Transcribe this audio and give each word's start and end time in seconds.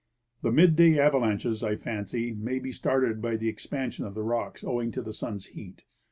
The 0.41 0.51
midday 0.51 0.97
avalanches, 0.97 1.63
I 1.63 1.75
fancy, 1.75 2.31
may 2.33 2.57
be 2.57 2.71
started 2.71 3.21
by 3.21 3.35
the 3.35 3.49
expansion 3.49 4.03
of 4.03 4.15
the 4.15 4.23
rocks 4.23 4.63
owing 4.63 4.91
to 4.93 5.01
the 5.03 5.13
sun's 5.13 5.45
heat. 5.53 5.85